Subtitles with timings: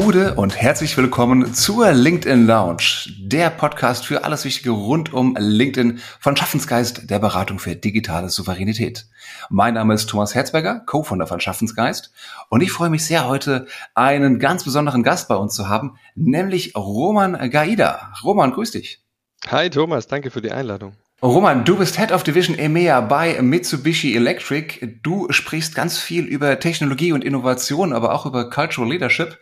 [0.00, 5.98] Gude und herzlich willkommen zur LinkedIn Lounge, der Podcast für alles Wichtige rund um LinkedIn
[6.20, 9.06] von Schaffensgeist, der Beratung für digitale Souveränität.
[9.50, 12.12] Mein Name ist Thomas Herzberger, Co-Founder von Schaffensgeist
[12.48, 16.76] und ich freue mich sehr, heute einen ganz besonderen Gast bei uns zu haben, nämlich
[16.76, 18.12] Roman Gaida.
[18.22, 19.02] Roman, grüß dich.
[19.48, 20.92] Hi Thomas, danke für die Einladung.
[21.20, 25.00] Roman, du bist Head of Division EMEA bei Mitsubishi Electric.
[25.02, 29.36] Du sprichst ganz viel über Technologie und Innovation, aber auch über Cultural Leadership.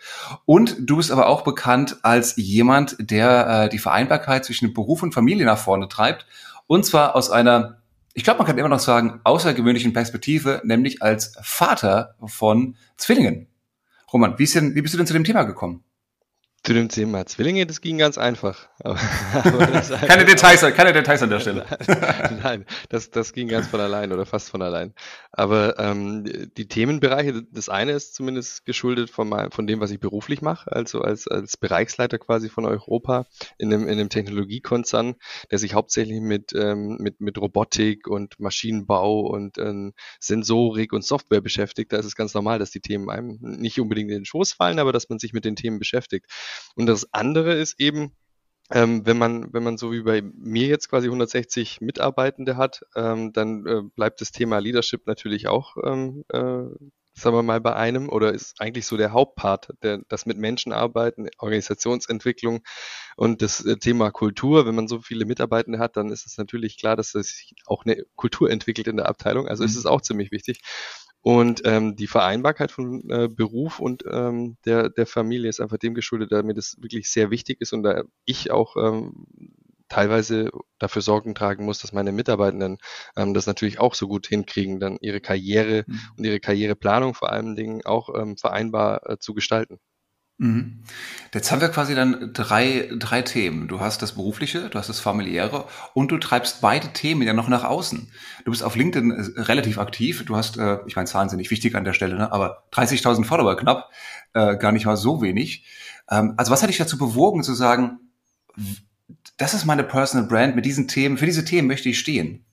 [0.46, 5.12] Und du bist aber auch bekannt als jemand, der äh, die Vereinbarkeit zwischen Beruf und
[5.12, 6.24] Familie nach vorne treibt.
[6.66, 7.82] Und zwar aus einer,
[8.14, 13.48] ich glaube, man kann immer noch sagen, außergewöhnlichen Perspektive, nämlich als Vater von Zwillingen.
[14.10, 15.84] Roman, wie, denn, wie bist du denn zu dem Thema gekommen?
[16.66, 18.68] Zu dem Thema Zwillinge, das ging ganz einfach.
[18.82, 18.98] Aber,
[19.44, 19.66] aber
[20.06, 21.64] keine, Details, keine Details an der Stelle.
[22.42, 24.92] Nein, das, das ging ganz von allein oder fast von allein.
[25.32, 26.24] Aber ähm,
[26.56, 30.70] die Themenbereiche, das eine ist zumindest geschuldet von, mein, von dem, was ich beruflich mache,
[30.70, 33.26] also als, als Bereichsleiter quasi von Europa
[33.58, 35.16] in einem, in einem Technologiekonzern,
[35.50, 41.40] der sich hauptsächlich mit, ähm, mit, mit Robotik und Maschinenbau und ähm, Sensorik und Software
[41.40, 41.92] beschäftigt.
[41.92, 44.78] Da ist es ganz normal, dass die Themen einem nicht unbedingt in den Schoß fallen,
[44.78, 46.26] aber dass man sich mit den Themen beschäftigt.
[46.74, 48.12] Und das andere ist eben,
[48.70, 53.32] ähm, wenn man, wenn man so wie bei mir jetzt quasi 160 Mitarbeitende hat, ähm,
[53.32, 56.64] dann äh, bleibt das Thema Leadership natürlich auch, ähm, äh,
[57.18, 60.72] sagen wir mal, bei einem oder ist eigentlich so der Hauptpart, der, das mit Menschen
[60.72, 62.62] arbeiten, Organisationsentwicklung
[63.16, 64.66] und das äh, Thema Kultur.
[64.66, 68.04] Wenn man so viele Mitarbeitende hat, dann ist es natürlich klar, dass sich auch eine
[68.16, 69.48] Kultur entwickelt in der Abteilung.
[69.48, 69.68] Also mhm.
[69.68, 70.60] ist es auch ziemlich wichtig.
[71.26, 75.92] Und ähm, die Vereinbarkeit von äh, Beruf und ähm, der, der Familie ist einfach dem
[75.92, 79.26] geschuldet, da mir das wirklich sehr wichtig ist und da ich auch ähm,
[79.88, 82.78] teilweise dafür Sorgen tragen muss, dass meine Mitarbeitenden
[83.16, 86.00] ähm, das natürlich auch so gut hinkriegen, dann ihre Karriere mhm.
[86.16, 89.80] und ihre Karriereplanung vor allen Dingen auch ähm, vereinbar äh, zu gestalten.
[90.38, 90.82] Mhm.
[91.32, 93.68] Jetzt haben wir quasi dann drei, drei Themen.
[93.68, 97.48] Du hast das Berufliche, du hast das Familiäre und du treibst beide Themen ja noch
[97.48, 98.10] nach außen.
[98.44, 100.24] Du bist auf LinkedIn äh, relativ aktiv.
[100.26, 102.32] Du hast, äh, ich meine, Zahlen sind nicht wichtig an der Stelle, ne?
[102.32, 103.90] aber 30.000 Follower knapp,
[104.34, 105.64] äh, gar nicht mal so wenig.
[106.10, 107.98] Ähm, also was hat dich dazu bewogen zu sagen,
[109.38, 112.44] das ist meine Personal Brand mit diesen Themen, für diese Themen möchte ich stehen?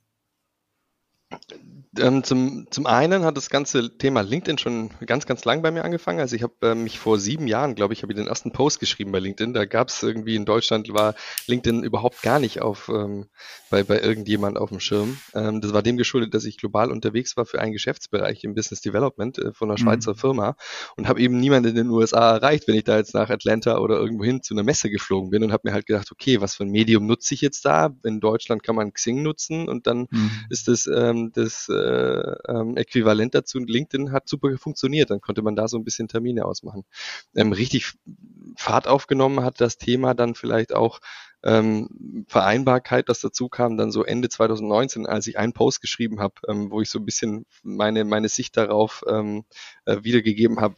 [1.99, 5.85] Ähm, zum, zum einen hat das ganze Thema LinkedIn schon ganz, ganz lang bei mir
[5.85, 6.19] angefangen.
[6.19, 8.79] Also ich habe äh, mich vor sieben Jahren, glaube ich, habe ich den ersten Post
[8.79, 9.53] geschrieben bei LinkedIn.
[9.53, 11.13] Da gab es irgendwie in Deutschland war
[11.47, 13.27] LinkedIn überhaupt gar nicht auf ähm,
[13.69, 15.17] bei, bei irgendjemand auf dem Schirm.
[15.35, 18.81] Ähm, das war dem geschuldet, dass ich global unterwegs war für einen Geschäftsbereich im Business
[18.81, 19.83] Development äh, von einer mhm.
[19.83, 20.55] Schweizer Firma
[20.97, 23.99] und habe eben niemanden in den USA erreicht, wenn ich da jetzt nach Atlanta oder
[23.99, 26.63] irgendwo hin zu einer Messe geflogen bin und habe mir halt gedacht, okay, was für
[26.63, 27.91] ein Medium nutze ich jetzt da?
[28.03, 30.31] In Deutschland kann man Xing nutzen und dann mhm.
[30.49, 33.59] ist das ähm, das äh, äh, ähm, Äquivalent dazu.
[33.59, 35.09] LinkedIn hat super funktioniert.
[35.09, 36.83] Dann konnte man da so ein bisschen Termine ausmachen.
[37.35, 37.93] Ähm, richtig
[38.55, 40.99] Fahrt aufgenommen hat das Thema dann vielleicht auch
[41.43, 46.35] ähm, Vereinbarkeit, das dazu kam, dann so Ende 2019, als ich einen Post geschrieben habe,
[46.47, 49.43] ähm, wo ich so ein bisschen meine, meine Sicht darauf ähm,
[49.85, 50.75] äh, wiedergegeben habe,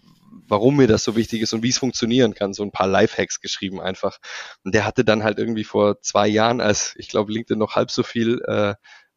[0.47, 2.53] warum mir das so wichtig ist und wie es funktionieren kann.
[2.53, 4.17] So ein paar Lifehacks geschrieben einfach.
[4.63, 7.91] Und der hatte dann halt irgendwie vor zwei Jahren, als ich glaube LinkedIn noch halb
[7.91, 8.73] so viel äh,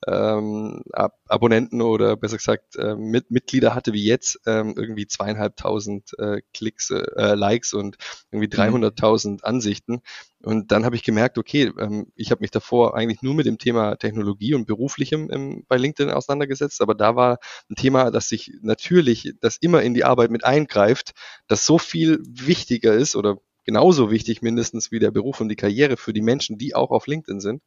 [0.07, 6.19] ähm, Ab Abonnenten oder besser gesagt äh, mit Mitglieder hatte wie jetzt, ähm, irgendwie zweieinhalbtausend
[6.19, 7.97] äh, Klicks, äh, Likes und
[8.31, 9.39] irgendwie 300.000 mhm.
[9.43, 10.03] Ansichten.
[10.43, 13.59] Und dann habe ich gemerkt, okay, ähm, ich habe mich davor eigentlich nur mit dem
[13.59, 17.39] Thema Technologie und beruflichem im, bei LinkedIn auseinandergesetzt, aber da war
[17.69, 21.13] ein Thema, das sich natürlich, das immer in die Arbeit mit eingreift,
[21.49, 23.39] das so viel wichtiger ist oder
[23.69, 27.07] genauso wichtig mindestens wie der Beruf und die Karriere für die Menschen, die auch auf
[27.07, 27.63] LinkedIn sind.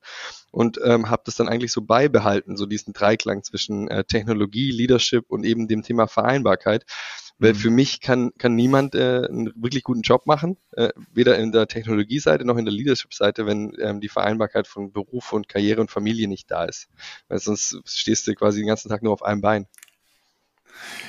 [0.50, 5.26] Und ähm, habe das dann eigentlich so beibehalten, so diesen Dreiklang zwischen äh, Technologie, Leadership
[5.28, 6.86] und eben dem Thema Vereinbarkeit.
[7.38, 7.58] Weil mhm.
[7.58, 11.68] für mich kann, kann niemand äh, einen wirklich guten Job machen, äh, weder in der
[11.68, 16.28] Technologieseite noch in der Leadership-Seite, wenn ähm, die Vereinbarkeit von Beruf und Karriere und Familie
[16.28, 16.90] nicht da ist.
[17.28, 19.68] Weil sonst stehst du quasi den ganzen Tag nur auf einem Bein.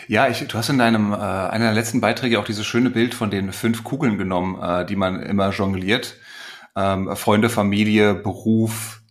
[0.08, 3.14] Ja, ich, du hast in deinem äh, einer der letzten Beiträge auch dieses schöne Bild
[3.14, 6.16] von den fünf Kugeln genommen, äh, die man immer jongliert.
[6.76, 9.02] Ähm, Freunde, Familie, Beruf,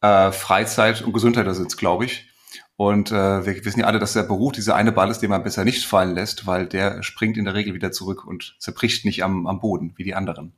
[0.00, 2.28] äh, Freizeit und Gesundheit, das ist glaube ich.
[2.76, 5.42] Und äh, wir wissen ja alle, dass der Beruf dieser eine Ball ist, den man
[5.42, 9.24] besser nicht fallen lässt, weil der springt in der Regel wieder zurück und zerbricht nicht
[9.24, 10.52] am, am Boden wie die anderen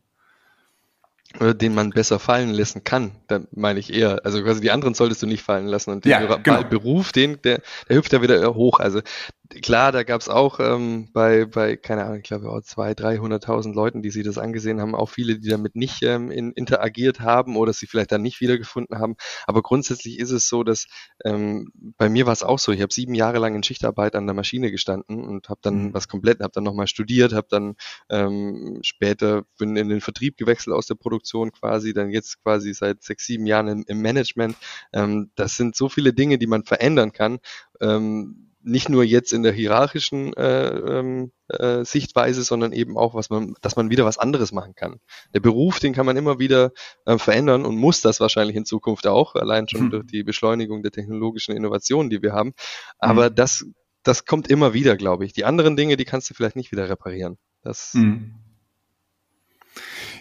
[1.41, 4.25] den man besser fallen lassen kann, da meine ich eher.
[4.25, 6.65] Also quasi die anderen solltest du nicht fallen lassen und den ja, genau.
[6.65, 8.81] Beruf, den, der, der hüpft ja wieder hoch.
[8.81, 9.03] Also
[9.49, 13.75] klar, da gab es auch ähm, bei, bei, keine Ahnung, ich glaube auch zwei, 300.000
[13.75, 17.57] Leuten, die sich das angesehen haben, auch viele, die damit nicht ähm, in, interagiert haben
[17.57, 19.17] oder sie vielleicht dann nicht wiedergefunden haben.
[19.47, 20.87] Aber grundsätzlich ist es so, dass
[21.25, 22.73] ähm, bei mir war es auch so.
[22.73, 25.95] Ich habe sieben Jahre lang in Schichtarbeit an der Maschine gestanden und habe dann mhm.
[25.95, 27.77] was komplett, habe dann nochmal studiert, habe dann
[28.11, 33.03] ähm, später bin in den Vertrieb gewechselt aus der Produktion quasi, dann jetzt quasi seit
[33.03, 34.57] sechs, sieben Jahren im, im Management.
[34.93, 37.39] Ähm, das sind so viele Dinge, die man verändern kann.
[37.81, 43.31] Ähm, nicht nur jetzt in der hierarchischen äh, ähm, äh, Sichtweise, sondern eben auch, was
[43.31, 45.01] man, dass man wieder was anderes machen kann.
[45.35, 46.73] Der Beruf, den kann man immer wieder
[47.07, 49.91] äh, verändern und muss das wahrscheinlich in Zukunft auch, allein schon hm.
[49.91, 52.53] durch die Beschleunigung der technologischen Innovationen, die wir haben.
[52.99, 53.35] Aber hm.
[53.35, 53.65] das,
[54.03, 55.33] das kommt immer wieder, glaube ich.
[55.33, 57.39] Die anderen Dinge, die kannst du vielleicht nicht wieder reparieren.
[57.63, 58.35] Das, hm.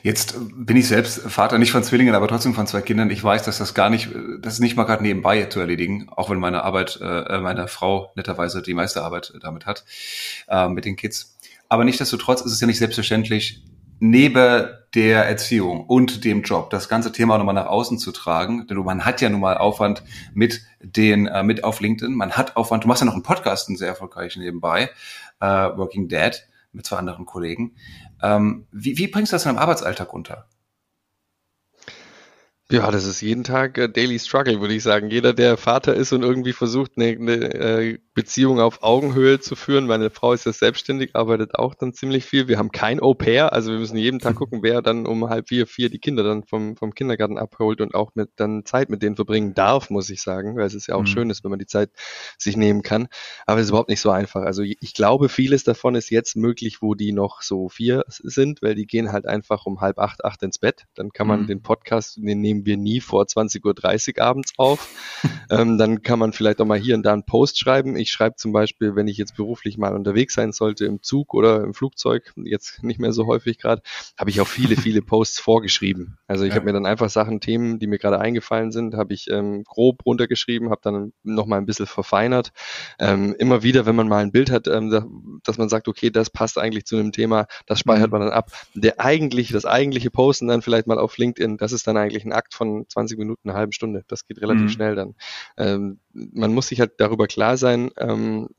[0.07, 3.09] Jetzt bin ich selbst Vater nicht von Zwillingen, aber trotzdem von zwei Kindern.
[3.09, 4.07] Ich weiß, dass das gar nicht,
[4.39, 8.13] das ist nicht mal gerade nebenbei zu erledigen, auch wenn meine Arbeit, äh, meine Frau
[8.15, 9.83] netterweise die meiste Arbeit damit hat,
[10.48, 11.38] äh, mit den Kids.
[11.68, 13.65] Aber nichtsdestotrotz ist es ja nicht selbstverständlich,
[14.00, 18.65] neben der Erziehung und dem Job das ganze Thema nochmal nach außen zu tragen.
[18.68, 22.15] Denn man hat ja nun mal Aufwand mit den, äh, mit auf LinkedIn.
[22.15, 24.89] Man hat Aufwand, du machst ja noch einen Podcast, einen sehr erfolgreichen nebenbei,
[25.42, 26.48] äh, Working Dad
[26.78, 27.76] mit zwei anderen Kollegen.
[28.24, 30.48] Ähm, wie, wie bringst du das in deinem Arbeitsalltag unter?
[32.70, 35.10] Ja, das ist jeden Tag äh, Daily Struggle, würde ich sagen.
[35.10, 39.88] Jeder, der Vater ist und irgendwie versucht, eine, eine äh, Beziehung auf Augenhöhe zu führen.
[39.88, 42.50] Meine Frau ist ja selbstständig, arbeitet auch dann ziemlich viel.
[42.50, 45.48] Wir haben kein Au pair, also wir müssen jeden Tag gucken, wer dann um halb
[45.48, 49.02] vier, vier die Kinder dann vom, vom Kindergarten abholt und auch mit dann Zeit mit
[49.02, 51.08] denen verbringen darf, muss ich sagen, weil es ist ja auch mhm.
[51.08, 51.92] schön ist, wenn man die Zeit
[52.38, 53.08] sich nehmen kann.
[53.46, 54.42] Aber es ist überhaupt nicht so einfach.
[54.42, 58.75] Also ich glaube, vieles davon ist jetzt möglich, wo die noch so vier sind, weil
[58.75, 60.86] die gehen halt einfach um halb acht, acht ins Bett.
[60.96, 61.48] Dann kann man mhm.
[61.48, 64.90] den Podcast, den nehmen nehmen wir nie vor 20.30 Uhr abends auf.
[65.50, 67.96] ähm, dann kann man vielleicht auch mal hier und da einen Post schreiben.
[67.96, 71.63] Ich schreibe zum Beispiel, wenn ich jetzt beruflich mal unterwegs sein sollte, im Zug oder
[71.63, 73.81] im Flugzeug, jetzt nicht mehr so häufig gerade,
[74.18, 76.18] habe ich auch viele, viele Posts vorgeschrieben.
[76.27, 76.56] Also ich ja.
[76.56, 80.06] habe mir dann einfach Sachen, Themen, die mir gerade eingefallen sind, habe ich ähm, grob
[80.06, 82.51] runtergeschrieben, habe dann nochmal ein bisschen verfeinert.
[83.00, 86.30] Ähm, immer wieder, wenn man mal ein Bild hat, ähm, dass man sagt, okay, das
[86.30, 88.12] passt eigentlich zu einem Thema, das speichert mhm.
[88.12, 88.51] man dann ab.
[88.74, 92.33] Der eigentlich, das eigentliche Posten dann vielleicht mal auf LinkedIn, das ist dann eigentlich ein
[92.33, 94.04] Akt von 20 Minuten, einer halben Stunde.
[94.07, 94.69] Das geht relativ mhm.
[94.69, 95.15] schnell dann.
[95.57, 98.50] Ähm, man muss sich halt darüber klar sein, ähm,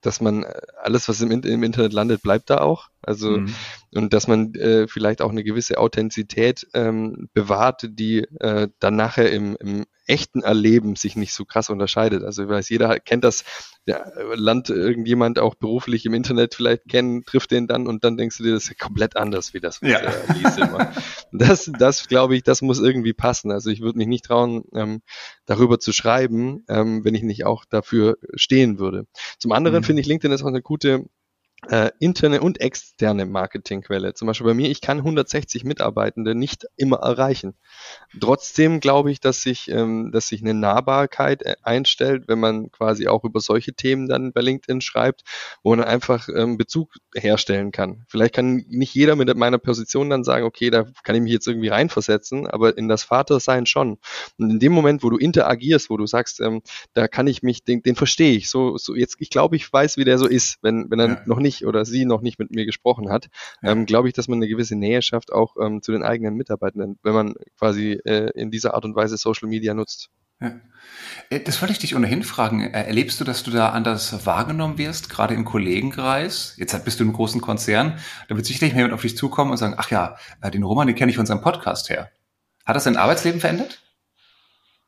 [0.00, 2.88] dass man äh, alles, was im, im, Internet landet, bleibt da auch.
[3.06, 3.54] Also mhm.
[3.94, 9.30] und dass man äh, vielleicht auch eine gewisse Authentizität ähm, bewahrt, die äh, dann nachher
[9.32, 12.22] im, im echten Erleben sich nicht so krass unterscheidet.
[12.24, 13.44] Also ich weiß, jeder kennt das,
[13.86, 14.04] ja,
[14.34, 18.44] lernt irgendjemand auch beruflich im Internet vielleicht kennen, trifft den dann und dann denkst du
[18.44, 20.00] dir, das ist komplett anders wie das, ja.
[20.42, 20.92] liest immer.
[21.36, 23.50] Das, das glaube ich, das muss irgendwie passen.
[23.50, 25.02] Also ich würde mich nicht trauen, ähm,
[25.46, 29.06] darüber zu schreiben, ähm, wenn ich nicht auch dafür stehen würde.
[29.38, 29.84] Zum anderen mhm.
[29.84, 31.06] finde ich LinkedIn ist auch eine gute
[31.70, 34.14] äh, interne und externe Marketingquelle.
[34.14, 37.54] Zum Beispiel bei mir, ich kann 160 Mitarbeitende nicht immer erreichen.
[38.20, 43.08] Trotzdem glaube ich, dass sich, ähm, dass sich eine Nahbarkeit äh, einstellt, wenn man quasi
[43.08, 45.22] auch über solche Themen dann bei LinkedIn schreibt,
[45.62, 48.04] wo man einfach ähm, Bezug herstellen kann.
[48.08, 51.46] Vielleicht kann nicht jeder mit meiner Position dann sagen, okay, da kann ich mich jetzt
[51.46, 53.98] irgendwie reinversetzen, aber in das Vatersein schon.
[54.38, 56.62] Und in dem Moment, wo du interagierst, wo du sagst, ähm,
[56.92, 58.50] da kann ich mich, den, den verstehe ich.
[58.50, 61.22] So, so jetzt, ich glaube, ich weiß, wie der so ist, wenn, wenn er ja.
[61.26, 63.28] noch nicht nicht oder sie noch nicht mit mir gesprochen hat,
[63.62, 66.98] ähm, glaube ich, dass man eine gewisse Nähe schafft, auch ähm, zu den eigenen Mitarbeitenden,
[67.02, 70.10] wenn man quasi äh, in dieser Art und Weise Social Media nutzt.
[70.40, 70.60] Ja.
[71.30, 72.62] Äh, das wollte ich dich ohnehin fragen.
[72.62, 76.54] Äh, erlebst du, dass du da anders wahrgenommen wirst, gerade im Kollegenkreis?
[76.58, 79.74] Jetzt bist du im großen Konzern, da wird sicherlich jemand auf dich zukommen und sagen,
[79.76, 82.10] ach ja, äh, den Roman, den kenne ich von seinem Podcast her.
[82.66, 83.80] Hat das dein Arbeitsleben verändert?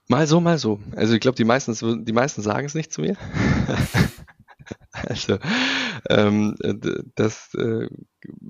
[0.08, 0.80] Mal so, mal so.
[0.94, 3.16] Also ich glaube, die meisten, die meisten sagen es nicht zu mir.
[5.06, 5.38] also
[6.08, 6.56] ähm,
[7.14, 7.88] das äh,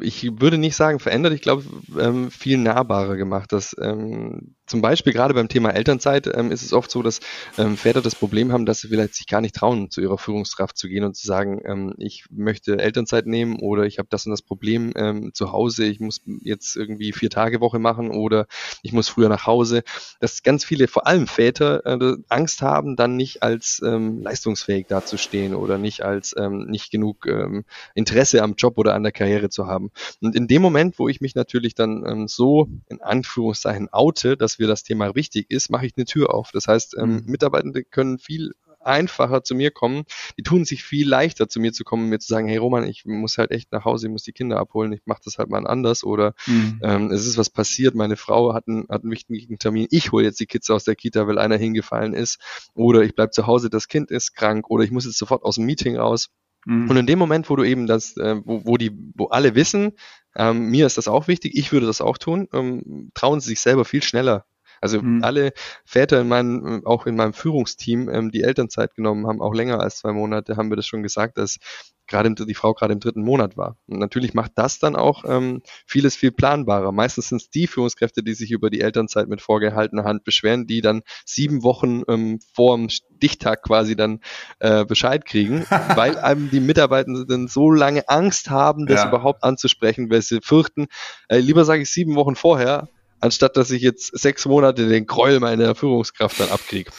[0.00, 1.64] ich würde nicht sagen verändert, ich glaube
[1.98, 3.52] ähm, viel nahbarer gemacht.
[3.52, 7.20] Dass, ähm, zum Beispiel gerade beim Thema Elternzeit ähm, ist es oft so, dass
[7.56, 10.76] ähm, Väter das Problem haben, dass sie vielleicht sich gar nicht trauen, zu ihrer Führungskraft
[10.76, 14.30] zu gehen und zu sagen, ähm, ich möchte Elternzeit nehmen oder ich habe das und
[14.30, 18.46] das Problem ähm, zu Hause, ich muss jetzt irgendwie vier Tage Woche machen oder
[18.82, 19.82] ich muss früher nach Hause.
[20.20, 25.54] Dass ganz viele, vor allem Väter, äh, Angst haben, dann nicht als ähm, leistungsfähig dazustehen
[25.54, 27.64] oder nicht als ähm, nicht genug ähm,
[27.94, 29.90] Interesse am Job oder an der Karriere zu haben.
[30.20, 34.58] Und in dem Moment, wo ich mich natürlich dann ähm, so in Anführungszeichen oute, dass
[34.58, 36.50] mir das Thema wichtig ist, mache ich eine Tür auf.
[36.52, 37.22] Das heißt, ähm, mhm.
[37.26, 38.52] Mitarbeitende können viel
[38.86, 40.04] einfacher zu mir kommen.
[40.38, 43.04] Die tun sich viel leichter zu mir zu kommen, mir zu sagen, hey Roman, ich
[43.04, 45.66] muss halt echt nach Hause, ich muss die Kinder abholen, ich mache das halt mal
[45.66, 46.80] anders oder mhm.
[46.82, 50.24] ähm, es ist was passiert, meine Frau hat einen, hat einen wichtigen Termin, ich hole
[50.24, 52.38] jetzt die Kids aus der Kita, weil einer hingefallen ist
[52.74, 55.56] oder ich bleib zu Hause, das Kind ist krank oder ich muss jetzt sofort aus
[55.56, 56.30] dem Meeting raus
[56.66, 56.90] Mhm.
[56.90, 59.92] Und in dem Moment, wo du eben das, äh, wo, wo die, wo alle wissen,
[60.34, 63.60] ähm, mir ist das auch wichtig, ich würde das auch tun, ähm, trauen sie sich
[63.60, 64.44] selber viel schneller
[64.80, 65.22] also mhm.
[65.22, 65.52] alle
[65.84, 69.98] Väter in meinem, auch in meinem Führungsteam, ähm, die Elternzeit genommen haben, auch länger als
[69.98, 71.58] zwei Monate, haben wir das schon gesagt, dass
[72.06, 73.76] gerade die Frau gerade im dritten Monat war.
[73.86, 76.92] Und natürlich macht das dann auch ähm, vieles viel planbarer.
[76.92, 80.80] Meistens sind es die Führungskräfte, die sich über die Elternzeit mit vorgehaltener Hand beschweren, die
[80.80, 84.20] dann sieben Wochen ähm, vor dem Stichtag quasi dann
[84.60, 89.08] äh, Bescheid kriegen, weil einem die Mitarbeitenden so lange Angst haben, das ja.
[89.08, 90.86] überhaupt anzusprechen, weil sie fürchten,
[91.28, 92.88] äh, lieber sage ich sieben Wochen vorher,
[93.20, 96.90] anstatt dass ich jetzt sechs Monate den Gräuel meiner Führungskraft dann abkriege.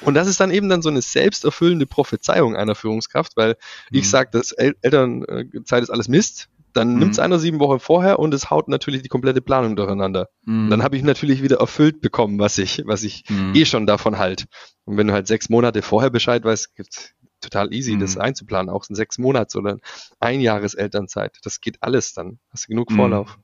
[0.00, 3.56] Und das ist dann eben dann so eine selbsterfüllende Prophezeiung einer Führungskraft, weil
[3.90, 3.98] mhm.
[3.98, 6.98] ich sage, dass El Elternzeit ist alles Mist, dann mhm.
[6.98, 10.28] nimmt es einer sieben Wochen vorher und es haut natürlich die komplette Planung durcheinander.
[10.44, 10.68] Mhm.
[10.70, 13.54] Dann habe ich natürlich wieder erfüllt bekommen, was ich, was ich mhm.
[13.54, 14.46] eh schon davon halt.
[14.84, 18.22] Und wenn du halt sechs Monate vorher Bescheid weißt, gibt's total easy, das mhm.
[18.22, 19.78] einzuplanen, auch in sechs Monats oder
[20.20, 21.38] ein Jahres Elternzeit.
[21.42, 22.38] Das geht alles dann.
[22.50, 22.96] Hast du genug mhm.
[22.96, 23.38] Vorlauf.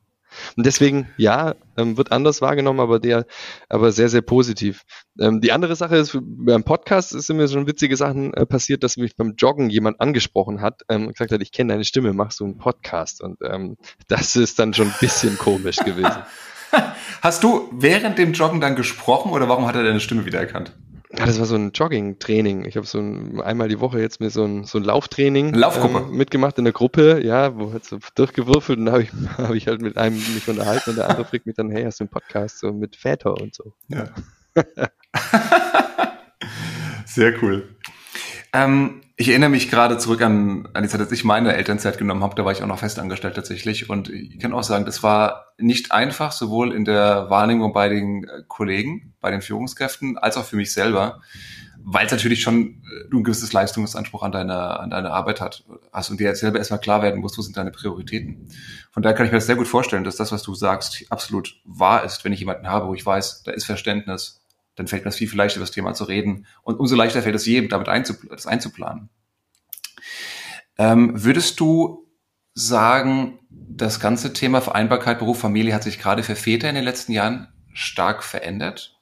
[0.56, 3.26] Und deswegen, ja, ähm, wird anders wahrgenommen, aber der,
[3.68, 4.82] aber sehr, sehr positiv.
[5.18, 8.96] Ähm, die andere Sache ist, beim Podcast sind mir schon witzige Sachen äh, passiert, dass
[8.96, 12.40] mich beim Joggen jemand angesprochen hat ähm, und gesagt hat, ich kenne deine Stimme, machst
[12.40, 13.22] du einen Podcast?
[13.22, 13.76] Und ähm,
[14.08, 16.22] das ist dann schon ein bisschen komisch gewesen.
[17.22, 20.72] Hast du während dem Joggen dann gesprochen oder warum hat er deine Stimme wiedererkannt?
[21.22, 22.64] Ja, das war so ein Jogging-Training.
[22.64, 25.54] Ich habe so ein, einmal die Woche jetzt mir so ein, so ein Lauftraining.
[26.08, 29.54] Ähm, mitgemacht in der Gruppe, ja, wo halt so durchgewürfelt und da habe ich, hab
[29.54, 32.04] ich halt mit einem mich unterhalten und der andere fragt mich dann, hey, hast du
[32.04, 33.72] einen Podcast so mit Väter und so.
[33.86, 34.08] Ja.
[37.06, 37.68] Sehr cool.
[38.52, 42.22] Ähm, ich erinnere mich gerade zurück an, an die Zeit, als ich meine Elternzeit genommen
[42.22, 42.34] habe.
[42.34, 43.88] Da war ich auch noch festangestellt tatsächlich.
[43.88, 48.24] Und ich kann auch sagen, das war nicht einfach, sowohl in der Wahrnehmung bei den
[48.24, 51.20] äh, Kollegen, bei den Führungskräften, als auch für mich selber,
[51.84, 56.10] weil es natürlich schon äh, ein gewisses Leistungsanspruch an deine, an deine Arbeit hat, hast
[56.10, 58.48] und dir jetzt selber erstmal klar werden musst, wo sind deine Prioritäten.
[58.90, 61.60] Von daher kann ich mir das sehr gut vorstellen, dass das, was du sagst, absolut
[61.64, 64.41] wahr ist, wenn ich jemanden habe, wo ich weiß, da ist Verständnis,
[64.74, 66.46] dann fällt mir das viel, viel leichter, über das Thema zu reden.
[66.62, 69.10] Und umso leichter fällt es jedem, damit einzupl das einzuplanen.
[70.78, 72.08] Ähm, würdest du
[72.54, 77.12] sagen, das ganze Thema Vereinbarkeit Beruf, Familie hat sich gerade für Väter in den letzten
[77.12, 78.98] Jahren stark verändert?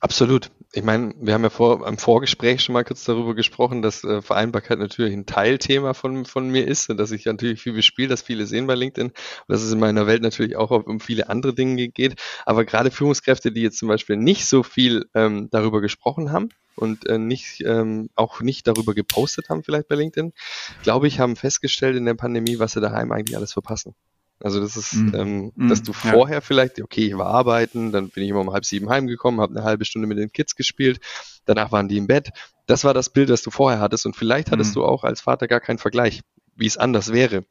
[0.00, 4.04] Absolut ich meine, wir haben ja vor, im Vorgespräch schon mal kurz darüber gesprochen, dass
[4.04, 8.08] äh, Vereinbarkeit natürlich ein Teilthema von, von mir ist und dass ich natürlich viel bespiele,
[8.08, 9.14] dass viele sehen bei LinkedIn und
[9.48, 12.20] dass es in meiner Welt natürlich auch um viele andere Dinge geht.
[12.44, 17.08] Aber gerade Führungskräfte, die jetzt zum Beispiel nicht so viel ähm, darüber gesprochen haben und
[17.08, 20.34] äh, nicht ähm, auch nicht darüber gepostet haben, vielleicht bei LinkedIn,
[20.82, 23.94] glaube ich, haben festgestellt in der Pandemie, was sie daheim eigentlich alles verpassen.
[24.40, 25.14] Also das ist, mm.
[25.14, 25.68] ähm, mm.
[25.68, 26.40] dass du vorher ja.
[26.40, 29.64] vielleicht, okay, ich war arbeiten, dann bin ich immer um halb sieben heimgekommen, habe eine
[29.64, 31.00] halbe Stunde mit den Kids gespielt,
[31.46, 32.30] danach waren die im Bett.
[32.66, 34.74] Das war das Bild, das du vorher hattest und vielleicht hattest mm.
[34.74, 36.20] du auch als Vater gar keinen Vergleich,
[36.54, 37.44] wie es anders wäre.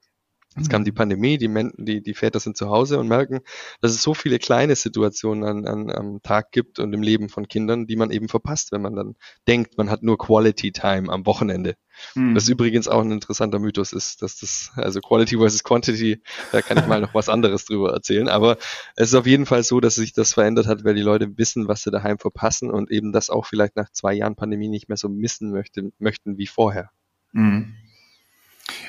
[0.55, 0.95] Jetzt kam die mhm.
[0.95, 3.41] Pandemie, die, Men die, die Väter sind zu Hause und merken,
[3.81, 7.47] dass es so viele kleine Situationen an, an, am Tag gibt und im Leben von
[7.47, 9.15] Kindern, die man eben verpasst, wenn man dann
[9.47, 11.75] denkt, man hat nur Quality Time am Wochenende.
[12.15, 12.35] Mhm.
[12.35, 16.21] Was übrigens auch ein interessanter Mythos ist, dass das, also Quality versus Quantity,
[16.51, 18.29] da kann ich mal noch was anderes drüber erzählen.
[18.29, 18.57] Aber
[18.95, 21.67] es ist auf jeden Fall so, dass sich das verändert hat, weil die Leute wissen,
[21.67, 24.97] was sie daheim verpassen und eben das auch vielleicht nach zwei Jahren Pandemie nicht mehr
[24.97, 26.91] so missen möchte, möchten wie vorher.
[27.33, 27.75] Mhm.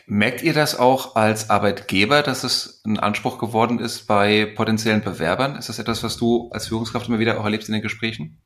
[0.09, 5.57] Merkt ihr das auch als Arbeitgeber, dass es ein Anspruch geworden ist bei potenziellen Bewerbern?
[5.57, 8.41] Ist das etwas, was du als Führungskraft immer wieder auch erlebst in den Gesprächen?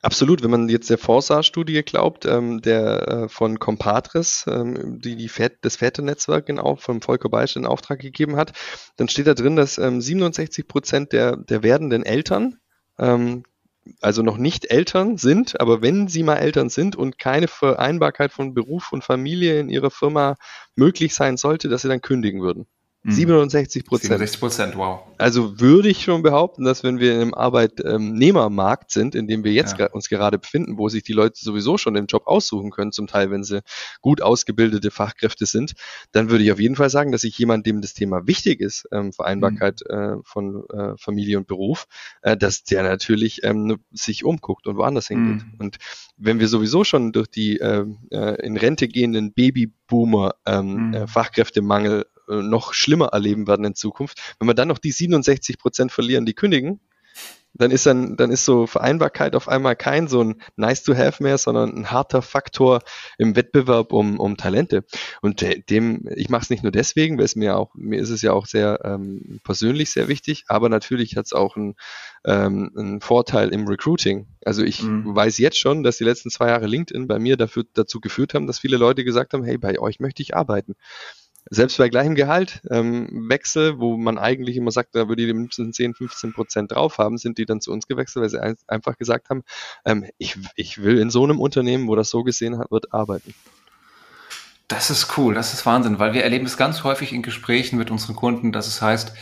[0.00, 5.28] Absolut, wenn man jetzt der Forsa-Studie glaubt, ähm, der äh, von Compadres, ähm, die, die
[5.28, 8.52] Fät, das Väternetzwerk genau von Volker Beisch in Auftrag gegeben hat,
[8.96, 12.56] dann steht da drin, dass ähm, 67 Prozent der, der werdenden Eltern
[12.98, 13.44] ähm,
[14.00, 18.54] also noch nicht Eltern sind, aber wenn sie mal Eltern sind und keine Vereinbarkeit von
[18.54, 20.36] Beruf und Familie in ihrer Firma
[20.76, 22.66] möglich sein sollte, dass sie dann kündigen würden.
[23.04, 23.86] 67 mhm.
[23.88, 24.10] Prozent.
[24.10, 25.00] 67 Prozent, wow.
[25.18, 29.52] Also würde ich schon behaupten, dass wenn wir in einem Arbeitnehmermarkt sind, in dem wir
[29.52, 29.86] jetzt ja.
[29.86, 33.30] uns gerade befinden, wo sich die Leute sowieso schon den Job aussuchen können, zum Teil,
[33.30, 33.62] wenn sie
[34.00, 35.72] gut ausgebildete Fachkräfte sind,
[36.12, 38.88] dann würde ich auf jeden Fall sagen, dass ich jemand, dem das Thema wichtig ist,
[38.92, 39.96] ähm, Vereinbarkeit mhm.
[39.96, 41.86] äh, von äh, Familie und Beruf,
[42.22, 45.44] äh, dass der natürlich ähm, sich umguckt und woanders hingeht.
[45.44, 45.54] Mhm.
[45.58, 45.78] Und
[46.16, 50.94] wenn wir sowieso schon durch die äh, äh in Rente gehenden Babyboomer ähm, mhm.
[50.94, 54.34] Äh, Fachkräftemangel äh, noch schlimmer erleben werden in Zukunft.
[54.38, 56.80] Wenn wir dann noch die 67 Prozent verlieren, die kündigen,
[57.54, 61.22] dann ist dann, dann ist so Vereinbarkeit auf einmal kein so ein nice to have
[61.22, 62.80] mehr, sondern ein harter Faktor
[63.18, 64.84] im Wettbewerb um, um Talente.
[65.20, 68.22] Und dem, ich mache es nicht nur deswegen, weil es mir auch, mir ist es
[68.22, 71.74] ja auch sehr ähm, persönlich sehr wichtig, aber natürlich hat es auch einen,
[72.24, 74.28] ähm, einen Vorteil im Recruiting.
[74.44, 75.14] Also ich mhm.
[75.14, 78.46] weiß jetzt schon, dass die letzten zwei Jahre LinkedIn bei mir dafür, dazu geführt haben,
[78.46, 80.74] dass viele Leute gesagt haben, hey, bei euch möchte ich arbeiten
[81.54, 85.76] selbst bei gleichem Gehalt, ähm, Wechsel, wo man eigentlich immer sagt, da würde die mindestens
[85.76, 88.96] 10, 15 Prozent drauf haben, sind die dann zu uns gewechselt, weil sie ein, einfach
[88.96, 89.44] gesagt haben,
[89.84, 93.34] ähm, ich, ich will in so einem Unternehmen, wo das so gesehen wird, arbeiten.
[94.66, 97.90] Das ist cool, das ist Wahnsinn, weil wir erleben es ganz häufig in Gesprächen mit
[97.90, 99.12] unseren Kunden, dass es heißt,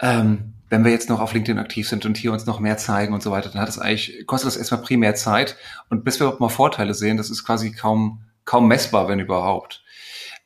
[0.00, 3.12] ähm, wenn wir jetzt noch auf LinkedIn aktiv sind und hier uns noch mehr zeigen
[3.12, 5.56] und so weiter, dann hat es eigentlich, kostet das erstmal primär Zeit
[5.90, 9.82] und bis wir überhaupt mal Vorteile sehen, das ist quasi kaum, kaum messbar, wenn überhaupt.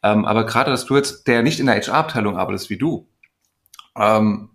[0.02, 3.08] Ähm, aber gerade, dass du jetzt, der nicht in der HR-Abteilung arbeitest wie du,
[3.96, 4.50] ähm,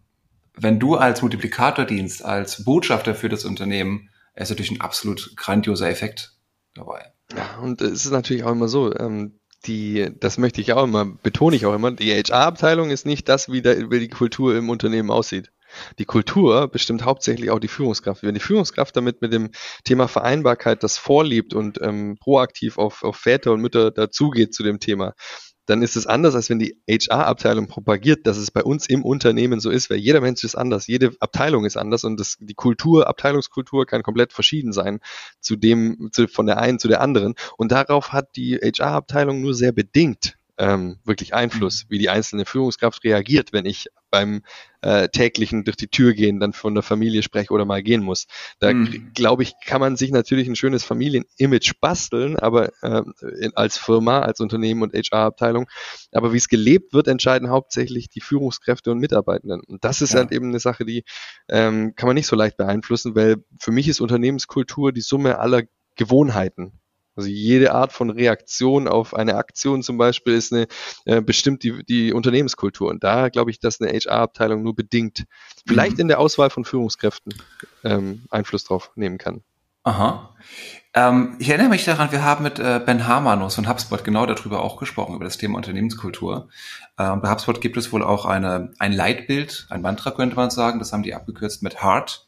[0.58, 5.90] wenn du als Multiplikator dienst, als Botschafter für das Unternehmen, ist natürlich ein absolut grandioser
[5.90, 6.34] Effekt
[6.74, 7.14] dabei.
[7.36, 11.06] Ja, und es ist natürlich auch immer so, ähm, die, das möchte ich auch immer,
[11.06, 14.70] betone ich auch immer, die HR-Abteilung ist nicht das, wie, der, wie die Kultur im
[14.70, 15.52] Unternehmen aussieht.
[16.00, 18.24] Die Kultur bestimmt hauptsächlich auch die Führungskraft.
[18.24, 19.52] Wenn die Führungskraft damit mit dem
[19.84, 24.80] Thema Vereinbarkeit das vorliebt und ähm, proaktiv auf, auf Väter und Mütter dazugeht zu dem
[24.80, 25.14] Thema,
[25.66, 29.60] dann ist es anders, als wenn die HR-Abteilung propagiert, dass es bei uns im Unternehmen
[29.60, 33.08] so ist, weil jeder Mensch ist anders, jede Abteilung ist anders und das, die Kultur,
[33.08, 35.00] Abteilungskultur kann komplett verschieden sein
[35.40, 37.34] zu dem, zu, von der einen zu der anderen.
[37.58, 41.88] Und darauf hat die HR-Abteilung nur sehr bedingt ähm, wirklich Einfluss, mhm.
[41.90, 44.44] wie die einzelne Führungskraft reagiert, wenn ich beim
[44.80, 48.28] äh, täglichen durch die Tür gehen dann von der Familie spreche oder mal gehen muss.
[48.60, 49.12] Da mhm.
[49.14, 53.02] glaube ich, kann man sich natürlich ein schönes Familienimage basteln, aber äh,
[53.42, 55.68] in, als Firma, als Unternehmen und HR-Abteilung.
[56.14, 59.60] Aber wie es gelebt wird, entscheiden hauptsächlich die Führungskräfte und Mitarbeitenden.
[59.68, 60.20] Und das ist ja.
[60.20, 61.04] halt eben eine Sache, die
[61.50, 65.64] ähm, kann man nicht so leicht beeinflussen, weil für mich ist Unternehmenskultur die Summe aller
[65.98, 66.80] Gewohnheiten.
[67.16, 70.68] Also jede Art von Reaktion auf eine Aktion zum Beispiel ist eine
[71.06, 72.90] äh, bestimmt die, die Unternehmenskultur.
[72.90, 75.26] Und da glaube ich, dass eine HR-Abteilung nur bedingt,
[75.66, 76.02] vielleicht mhm.
[76.02, 77.34] in der Auswahl von Führungskräften
[77.84, 79.44] ähm, Einfluss drauf nehmen kann.
[79.84, 80.36] Aha.
[80.96, 84.62] Ähm, ich erinnere mich daran, wir haben mit äh, Ben Hamanus von HubSpot genau darüber
[84.62, 86.50] auch gesprochen, über das Thema Unternehmenskultur.
[86.98, 90.80] Ähm, bei HubSpot gibt es wohl auch eine, ein Leitbild, ein Mantra könnte man sagen,
[90.80, 92.26] das haben die abgekürzt mit Heart.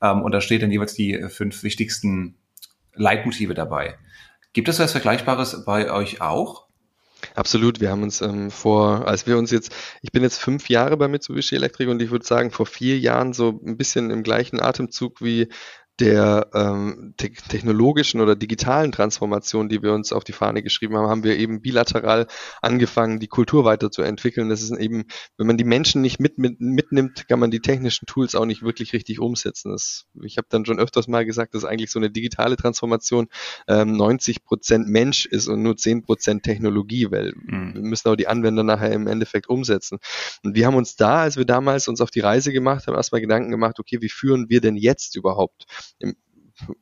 [0.00, 2.36] Ähm, und da steht dann jeweils die äh, fünf wichtigsten
[2.94, 3.98] Leitmotive dabei.
[4.54, 6.68] Gibt es was Vergleichbares bei euch auch?
[7.34, 7.80] Absolut.
[7.80, 11.08] Wir haben uns ähm, vor, als wir uns jetzt, ich bin jetzt fünf Jahre bei
[11.08, 15.20] Mitsubishi Electric und ich würde sagen, vor vier Jahren so ein bisschen im gleichen Atemzug
[15.20, 15.48] wie
[16.00, 21.08] der ähm, te technologischen oder digitalen Transformation, die wir uns auf die Fahne geschrieben haben,
[21.08, 22.26] haben wir eben bilateral
[22.60, 24.48] angefangen, die Kultur weiterzuentwickeln.
[24.48, 25.04] Das ist eben,
[25.36, 28.62] wenn man die Menschen nicht mit, mit, mitnimmt, kann man die technischen Tools auch nicht
[28.62, 29.70] wirklich richtig umsetzen.
[29.70, 33.28] Das, ich habe dann schon öfters mal gesagt, dass eigentlich so eine digitale Transformation
[33.68, 37.74] ähm, 90 Prozent Mensch ist und nur 10 Prozent Technologie, weil mhm.
[37.74, 39.98] wir müssen auch die Anwender nachher im Endeffekt umsetzen.
[40.42, 43.20] Und wir haben uns da, als wir damals uns auf die Reise gemacht haben, erstmal
[43.20, 45.66] Gedanken gemacht, okay, wie führen wir denn jetzt überhaupt?
[45.98, 46.16] Im,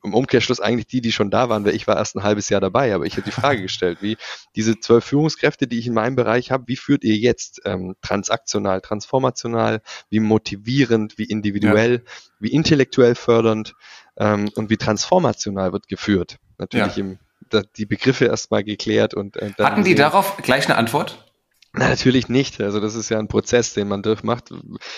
[0.02, 2.60] im Umkehrschluss eigentlich die, die schon da waren, weil ich war erst ein halbes Jahr
[2.60, 4.16] dabei, aber ich habe die Frage gestellt, wie
[4.54, 8.80] diese zwölf Führungskräfte, die ich in meinem Bereich habe, wie führt ihr jetzt ähm, transaktional,
[8.80, 12.12] transformational, wie motivierend, wie individuell, ja.
[12.40, 13.74] wie intellektuell fördernd
[14.16, 16.36] ähm, und wie transformational wird geführt?
[16.58, 17.04] Natürlich ja.
[17.04, 21.31] im, da, die Begriffe erstmal geklärt und äh, Hatten die darauf gleich eine Antwort?
[21.74, 22.60] Na, natürlich nicht.
[22.60, 24.50] Also das ist ja ein Prozess, den man durchmacht.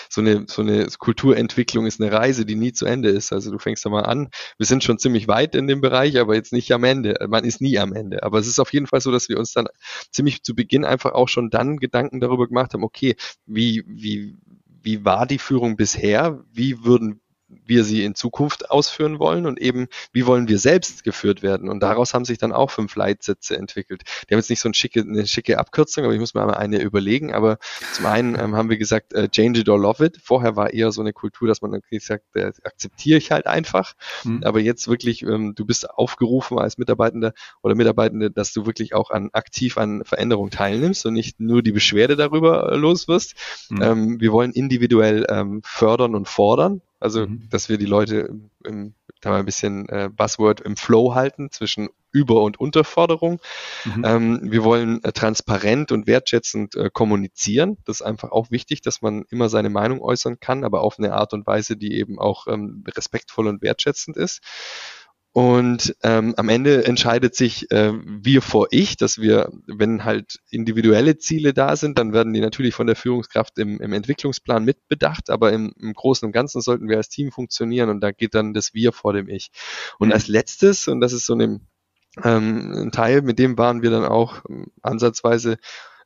[0.09, 3.31] So eine, so eine Kulturentwicklung ist eine Reise, die nie zu Ende ist.
[3.31, 4.27] Also du fängst da mal an.
[4.57, 7.15] Wir sind schon ziemlich weit in dem Bereich, aber jetzt nicht am Ende.
[7.29, 8.23] Man ist nie am Ende.
[8.23, 9.67] Aber es ist auf jeden Fall so, dass wir uns dann
[10.11, 14.35] ziemlich zu Beginn einfach auch schon dann Gedanken darüber gemacht haben, okay, wie, wie,
[14.83, 16.43] wie war die Führung bisher?
[16.51, 17.21] Wie würden
[17.65, 21.69] wir sie in Zukunft ausführen wollen und eben, wie wollen wir selbst geführt werden.
[21.69, 24.03] Und daraus haben sich dann auch fünf Leitsätze entwickelt.
[24.29, 26.53] Die haben jetzt nicht so eine schicke, eine schicke Abkürzung, aber ich muss mir mal
[26.53, 27.33] eine überlegen.
[27.33, 27.57] Aber
[27.93, 30.19] zum einen ähm, haben wir gesagt, äh, change it or love it.
[30.23, 33.93] Vorher war eher so eine Kultur, dass man gesagt, äh, akzeptiere ich halt einfach.
[34.23, 34.43] Mhm.
[34.43, 39.09] Aber jetzt wirklich, ähm, du bist aufgerufen als Mitarbeitender oder Mitarbeitende, dass du wirklich auch
[39.09, 43.35] an aktiv an Veränderungen teilnimmst und nicht nur die Beschwerde darüber äh, los wirst.
[43.69, 43.81] Mhm.
[43.81, 46.81] Ähm, wir wollen individuell ähm, fördern und fordern.
[47.05, 47.47] Also, mhm.
[47.51, 51.89] dass wir die Leute im, da mal ein bisschen äh, Buzzword im Flow halten zwischen
[52.11, 53.39] Über- und Unterforderung.
[53.83, 54.03] Mhm.
[54.03, 57.77] Ähm, wir wollen äh, transparent und wertschätzend äh, kommunizieren.
[57.85, 61.13] Das ist einfach auch wichtig, dass man immer seine Meinung äußern kann, aber auf eine
[61.13, 64.41] Art und Weise, die eben auch ähm, respektvoll und wertschätzend ist.
[65.35, 71.17] Und ähm, am Ende entscheidet sich äh, wir vor ich, dass wir, wenn halt individuelle
[71.17, 75.51] Ziele da sind, dann werden die natürlich von der Führungskraft im, im Entwicklungsplan mitbedacht, aber
[75.51, 78.73] im, im Großen und Ganzen sollten wir als Team funktionieren und da geht dann das
[78.73, 79.51] Wir vor dem Ich.
[79.99, 80.13] Und mhm.
[80.13, 81.59] als letztes, und das ist so eine,
[82.23, 85.57] ähm, ein Teil, mit dem waren wir dann auch ähm, ansatzweise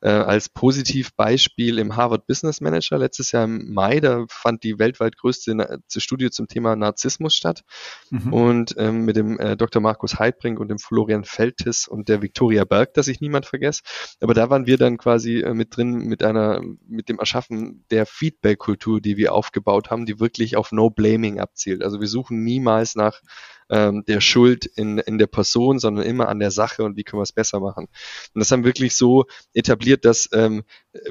[0.01, 3.99] äh, als Positivbeispiel im Harvard Business Manager letztes Jahr im Mai.
[3.99, 7.63] Da fand die weltweit größte Studie zum Thema Narzissmus statt.
[8.09, 8.33] Mhm.
[8.33, 9.81] Und ähm, mit dem äh, Dr.
[9.81, 13.81] Markus Heidbrink und dem Florian Feltis und der Victoria Berg, dass ich niemand vergesse.
[14.21, 18.05] Aber da waren wir dann quasi äh, mit drin mit einer, mit dem Erschaffen der
[18.05, 21.83] Feedback-Kultur, die wir aufgebaut haben, die wirklich auf No Blaming abzielt.
[21.83, 23.21] Also wir suchen niemals nach
[23.69, 27.19] ähm, der Schuld in, in der Person, sondern immer an der Sache und wie können
[27.19, 27.88] wir es besser machen.
[28.34, 30.63] Und das haben wirklich so etabliert, dass ähm,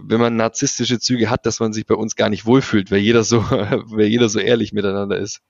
[0.02, 3.24] wenn man narzisstische Züge hat, dass man sich bei uns gar nicht wohlfühlt, weil jeder
[3.24, 5.40] so, weil jeder so ehrlich miteinander ist.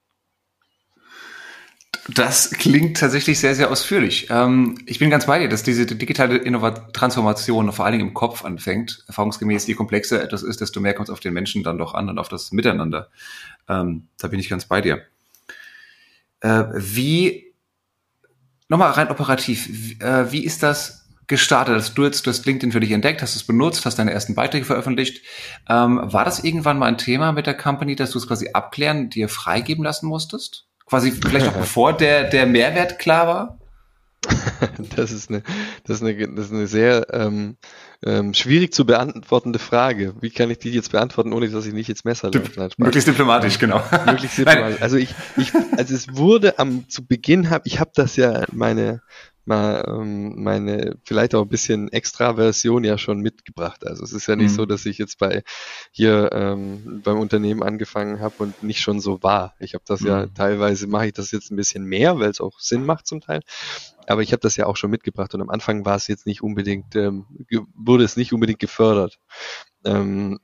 [2.15, 4.29] Das klingt tatsächlich sehr, sehr ausführlich.
[4.31, 6.43] Ähm, ich bin ganz bei dir, dass diese digitale
[6.93, 9.05] Transformation vor allen Dingen im Kopf anfängt.
[9.09, 12.09] Erfahrungsgemäß, je komplexer etwas ist, desto mehr kommt es auf den Menschen dann doch an
[12.09, 13.11] und auf das Miteinander.
[13.69, 15.03] Ähm, da bin ich ganz bei dir.
[16.41, 17.55] Äh, wie,
[18.69, 21.77] nochmal rein operativ, wie, äh, wie ist das gestartet?
[21.77, 24.65] Dass du jetzt das LinkedIn für dich entdeckt, hast es benutzt, hast deine ersten Beiträge
[24.65, 25.25] veröffentlicht.
[25.69, 29.11] Ähm, war das irgendwann mal ein Thema mit der Company, dass du es quasi abklären,
[29.11, 30.67] dir freigeben lassen musstest?
[30.87, 33.59] Quasi vielleicht auch bevor der, der Mehrwert klar war?
[34.97, 35.43] Das ist eine,
[35.85, 37.57] das ist eine, das ist eine sehr ähm,
[38.05, 40.15] ähm, schwierig zu beantwortende Frage.
[40.21, 42.71] Wie kann ich die jetzt beantworten, ohne dass ich nicht ins Messer laufe?
[42.77, 43.83] Möglichst diplomatisch, genau.
[44.07, 44.81] Möglichst diplomatisch.
[44.81, 49.03] Also ich, ich, also es wurde am zu Beginn habe ich habe das ja meine
[49.49, 53.87] mal ähm, meine vielleicht auch ein bisschen Extraversion ja schon mitgebracht.
[53.87, 54.57] Also es ist ja nicht mhm.
[54.57, 55.43] so, dass ich jetzt bei
[55.91, 59.55] hier ähm, beim Unternehmen angefangen habe und nicht schon so war.
[59.59, 60.07] Ich habe das mhm.
[60.07, 63.21] ja teilweise mache ich das jetzt ein bisschen mehr, weil es auch Sinn macht zum
[63.21, 63.41] Teil.
[64.07, 66.43] Aber ich habe das ja auch schon mitgebracht und am Anfang war es jetzt nicht
[66.43, 67.27] unbedingt, ähm,
[67.75, 69.19] wurde es nicht unbedingt gefördert.
[69.85, 70.39] Ähm,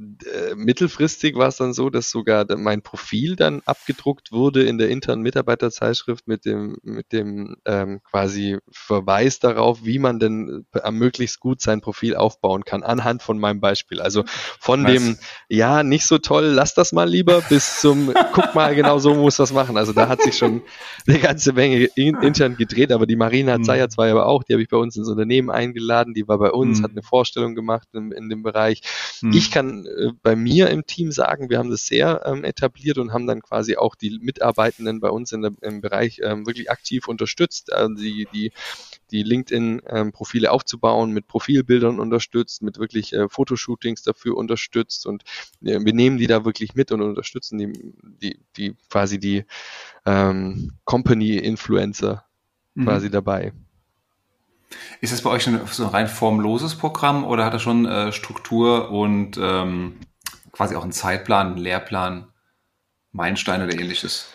[0.00, 4.88] äh, mittelfristig war es dann so, dass sogar mein Profil dann abgedruckt wurde in der
[4.88, 11.40] internen Mitarbeiterzeitschrift mit dem, mit dem ähm, quasi Verweis darauf, wie man denn äh, möglichst
[11.40, 14.00] gut sein Profil aufbauen kann, anhand von meinem Beispiel.
[14.00, 14.24] Also
[14.58, 14.92] von Was?
[14.92, 19.14] dem, ja, nicht so toll, lass das mal lieber, bis zum, guck mal, genau so
[19.14, 19.76] muss das machen.
[19.76, 20.62] Also da hat sich schon
[21.06, 23.64] eine ganze Menge in, intern gedreht, aber die Marina mhm.
[23.64, 26.50] Zayat war aber auch, die habe ich bei uns ins Unternehmen eingeladen, die war bei
[26.50, 26.84] uns, mhm.
[26.84, 28.82] hat eine Vorstellung gemacht in, in dem Bereich.
[29.20, 29.32] Mhm.
[29.32, 33.12] Ich kann äh, bei mir im Team sagen, wir haben das sehr ähm, etabliert und
[33.12, 37.08] haben dann quasi auch die Mitarbeitenden bei uns in der, im Bereich ähm, wirklich aktiv
[37.08, 38.52] unterstützt, äh, die, die,
[39.10, 45.24] die LinkedIn-Profile ähm, aufzubauen, mit Profilbildern unterstützt, mit wirklich äh, Fotoshootings dafür unterstützt und
[45.62, 47.72] äh, wir nehmen die da wirklich mit und unterstützen die,
[48.22, 49.44] die, die quasi die
[50.06, 52.24] ähm, Company-Influencer
[52.74, 52.84] mhm.
[52.84, 53.52] quasi dabei.
[55.00, 58.12] Ist das bei euch ein, so ein rein formloses Programm oder hat das schon äh,
[58.12, 59.98] Struktur und ähm,
[60.52, 62.28] quasi auch einen Zeitplan, einen Lehrplan,
[63.12, 64.28] Meilensteine oder ähnliches?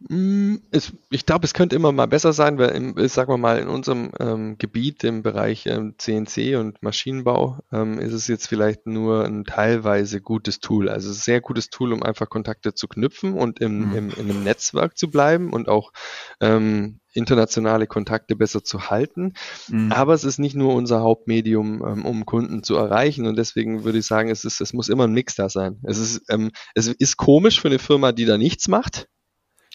[0.00, 3.58] Mm, es, ich glaube, es könnte immer mal besser sein, weil, im, sagen wir mal,
[3.58, 8.86] in unserem ähm, Gebiet, im Bereich ähm, CNC und Maschinenbau, ähm, ist es jetzt vielleicht
[8.86, 10.88] nur ein teilweise gutes Tool.
[10.88, 13.96] Also es ist ein sehr gutes Tool, um einfach Kontakte zu knüpfen und im, mhm.
[13.96, 15.92] im, in einem Netzwerk zu bleiben und auch
[16.40, 19.32] ähm, internationale Kontakte besser zu halten.
[19.68, 19.90] Mhm.
[19.90, 23.26] Aber es ist nicht nur unser Hauptmedium, ähm, um Kunden zu erreichen.
[23.26, 25.80] Und deswegen würde ich sagen, es, ist, es muss immer ein Mix da sein.
[25.82, 29.08] Es ist, ähm, es ist komisch für eine Firma, die da nichts macht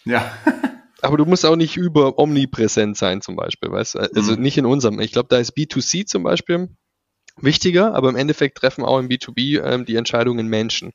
[0.04, 0.30] ja.
[1.02, 3.98] Aber du musst auch nicht über omnipräsent sein, zum Beispiel, weißt du?
[3.98, 4.42] Also mhm.
[4.42, 5.00] nicht in unserem.
[5.00, 6.70] Ich glaube, da ist B2C zum Beispiel
[7.36, 10.92] wichtiger, aber im Endeffekt treffen auch im B2B ähm, die Entscheidungen Menschen.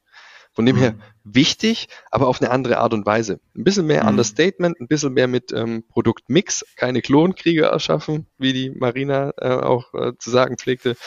[0.53, 0.79] Von dem mhm.
[0.79, 3.39] her wichtig, aber auf eine andere Art und Weise.
[3.55, 4.09] Ein bisschen mehr mhm.
[4.09, 9.93] Understatement, ein bisschen mehr mit ähm, Produktmix, keine Klonkrieger erschaffen, wie die Marina äh, auch
[9.93, 10.97] äh, zu sagen pflegte.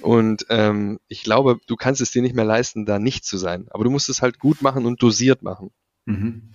[0.00, 3.68] Und ähm, ich glaube, du kannst es dir nicht mehr leisten, da nicht zu sein.
[3.70, 5.70] Aber du musst es halt gut machen und dosiert machen.
[6.04, 6.52] Mhm.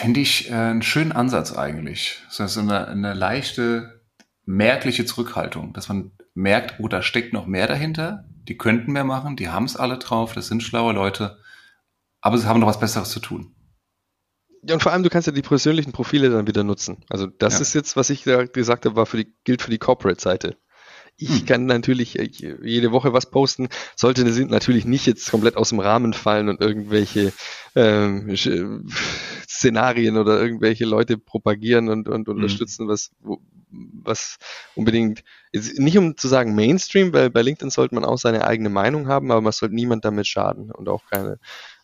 [0.00, 2.22] Finde ich äh, einen schönen Ansatz eigentlich.
[2.30, 4.00] So eine, eine leichte,
[4.46, 8.24] merkliche Zurückhaltung, dass man merkt, oh, da steckt noch mehr dahinter.
[8.48, 11.38] Die könnten mehr machen, die haben es alle drauf, das sind schlaue Leute,
[12.22, 13.54] aber sie haben noch was Besseres zu tun.
[14.62, 17.04] Ja, und vor allem, du kannst ja die persönlichen Profile dann wieder nutzen.
[17.10, 17.60] Also das ja.
[17.60, 20.56] ist jetzt, was ich gesagt habe, war für die, gilt für die Corporate-Seite.
[21.20, 21.46] Ich hm.
[21.46, 22.30] kann natürlich äh,
[22.62, 27.32] jede Woche was posten, sollte natürlich nicht jetzt komplett aus dem Rahmen fallen und irgendwelche
[27.76, 28.34] ähm,
[29.50, 32.36] Szenarien oder irgendwelche Leute propagieren und, und hm.
[32.36, 33.10] unterstützen, was,
[33.70, 34.38] was
[34.76, 39.08] unbedingt, nicht um zu sagen Mainstream, weil bei LinkedIn sollte man auch seine eigene Meinung
[39.08, 41.40] haben, aber man sollte niemand damit schaden und auch keine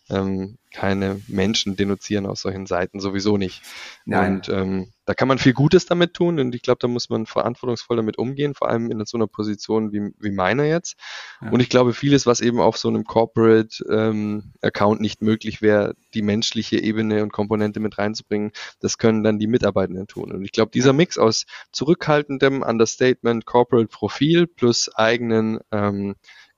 [0.09, 3.61] ähm, keine Menschen denunzieren aus solchen Seiten, sowieso nicht.
[4.05, 4.35] Nein.
[4.35, 7.25] Und ähm, da kann man viel Gutes damit tun und ich glaube, da muss man
[7.25, 10.97] verantwortungsvoll damit umgehen, vor allem in so einer Position wie, wie meiner jetzt.
[11.41, 11.49] Ja.
[11.49, 15.95] Und ich glaube, vieles, was eben auf so einem Corporate ähm, Account nicht möglich wäre,
[16.13, 20.31] die menschliche Ebene und Komponente mit reinzubringen, das können dann die Mitarbeitenden tun.
[20.31, 26.15] Und ich glaube, dieser Mix aus zurückhaltendem Understatement, Corporate Profil plus eigenen ähm,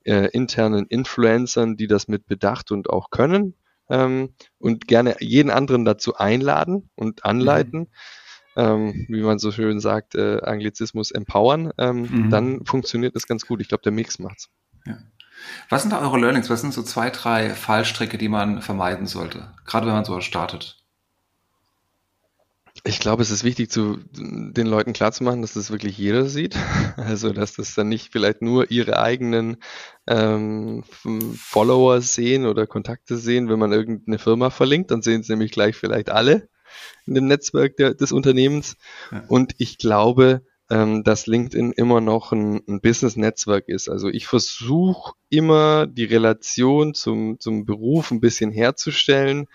[0.10, 3.54] äh, internen Influencern, die das mit Bedacht und auch können
[3.90, 7.80] ähm, und gerne jeden anderen dazu einladen und anleiten.
[7.80, 7.88] Mhm.
[8.56, 12.30] Ähm, wie man so schön sagt, äh, Anglizismus empowern, ähm, mhm.
[12.30, 13.62] dann funktioniert das ganz gut.
[13.62, 14.50] Ich glaube, der Mix macht's.
[14.86, 14.98] Ja.
[15.70, 16.50] Was sind da eure Learnings?
[16.50, 19.54] Was sind so zwei, drei Fallstricke, die man vermeiden sollte?
[19.66, 20.79] Gerade wenn man so startet.
[22.86, 26.56] Ich glaube, es ist wichtig, zu den Leuten klarzumachen, dass das wirklich jeder sieht.
[26.98, 29.58] Also, dass das dann nicht vielleicht nur ihre eigenen
[30.06, 30.84] ähm,
[31.38, 35.76] Follower sehen oder Kontakte sehen, wenn man irgendeine Firma verlinkt, dann sehen es nämlich gleich
[35.76, 36.50] vielleicht alle
[37.06, 38.76] in dem Netzwerk der, des Unternehmens.
[39.12, 39.24] Ja.
[39.28, 43.90] Und ich glaube, ähm, dass LinkedIn immer noch ein, ein Business-Netzwerk ist.
[43.90, 49.48] Also ich versuche immer die Relation zum, zum Beruf ein bisschen herzustellen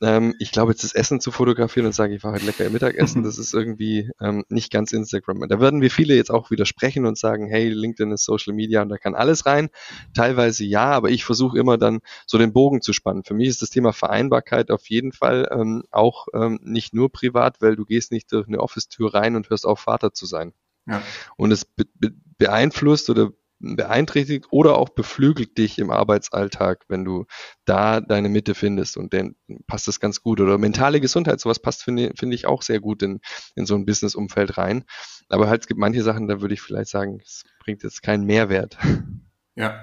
[0.00, 2.72] ähm, ich glaube, jetzt das Essen zu fotografieren und sagen, ich war heute lecker im
[2.72, 5.48] Mittagessen, das ist irgendwie ähm, nicht ganz Instagram.
[5.48, 8.88] Da werden wir viele jetzt auch widersprechen und sagen, hey, LinkedIn ist Social Media und
[8.88, 9.70] da kann alles rein.
[10.14, 13.24] Teilweise ja, aber ich versuche immer dann so den Bogen zu spannen.
[13.24, 17.60] Für mich ist das Thema Vereinbarkeit auf jeden Fall ähm, auch ähm, nicht nur privat,
[17.60, 20.52] weil du gehst nicht durch eine Office-Tür rein und hörst auf, Vater zu sein.
[20.86, 21.02] Ja.
[21.36, 27.26] Und es be be beeinflusst oder beeinträchtigt oder auch beflügelt dich im Arbeitsalltag, wenn du
[27.64, 29.34] da deine Mitte findest und dann
[29.66, 30.40] passt das ganz gut.
[30.40, 33.20] Oder mentale Gesundheit, sowas passt, finde find ich auch sehr gut in,
[33.56, 34.84] in so ein Business-Umfeld rein.
[35.28, 38.24] Aber halt, es gibt manche Sachen, da würde ich vielleicht sagen, es bringt jetzt keinen
[38.24, 38.78] Mehrwert.
[39.56, 39.82] Ja.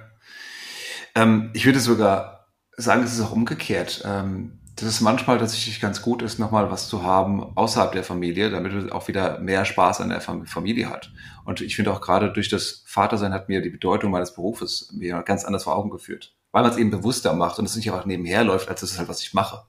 [1.15, 4.03] Ähm, ich würde sogar sagen, es ist auch umgekehrt.
[4.05, 8.49] Ähm, dass es manchmal tatsächlich ganz gut ist, nochmal was zu haben außerhalb der Familie,
[8.49, 11.11] damit man auch wieder mehr Spaß an der Familie hat.
[11.45, 15.21] Und ich finde auch gerade durch das Vatersein hat mir die Bedeutung meines Berufes mir
[15.23, 16.35] ganz anders vor Augen geführt.
[16.51, 18.97] Weil man es eben bewusster macht und es nicht einfach nebenher läuft, als es ist
[18.97, 19.63] halt, was ich mache.